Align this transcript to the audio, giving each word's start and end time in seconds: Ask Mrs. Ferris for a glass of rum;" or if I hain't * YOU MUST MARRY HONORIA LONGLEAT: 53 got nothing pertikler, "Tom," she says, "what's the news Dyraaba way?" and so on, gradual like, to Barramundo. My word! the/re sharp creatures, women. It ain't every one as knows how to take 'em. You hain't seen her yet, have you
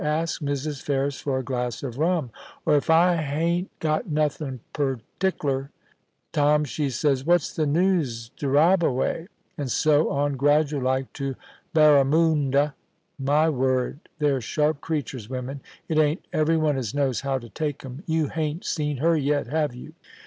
Ask 0.03 0.41
Mrs. 0.41 0.81
Ferris 0.81 1.19
for 1.19 1.37
a 1.37 1.43
glass 1.43 1.83
of 1.83 1.99
rum;" 1.99 2.31
or 2.65 2.75
if 2.75 2.89
I 2.89 3.17
hain't 3.17 3.69
* 3.75 3.83
YOU 3.83 3.83
MUST 3.83 3.83
MARRY 3.83 3.93
HONORIA 3.93 3.93
LONGLEAT: 3.93 4.31
53 4.73 4.81
got 4.81 4.89
nothing 4.89 5.09
pertikler, 5.53 5.69
"Tom," 6.31 6.63
she 6.65 6.89
says, 6.89 7.23
"what's 7.23 7.53
the 7.55 7.67
news 7.67 8.31
Dyraaba 8.35 8.91
way?" 8.91 9.27
and 9.59 9.69
so 9.69 10.09
on, 10.09 10.37
gradual 10.37 10.81
like, 10.81 11.13
to 11.13 11.35
Barramundo. 11.75 12.73
My 13.19 13.47
word! 13.47 13.99
the/re 14.17 14.41
sharp 14.41 14.81
creatures, 14.81 15.29
women. 15.29 15.61
It 15.87 15.99
ain't 15.99 16.25
every 16.33 16.57
one 16.57 16.77
as 16.77 16.95
knows 16.95 17.21
how 17.21 17.37
to 17.37 17.49
take 17.49 17.85
'em. 17.85 18.01
You 18.07 18.29
hain't 18.29 18.65
seen 18.65 18.97
her 18.97 19.15
yet, 19.15 19.45
have 19.45 19.75
you 19.75 19.93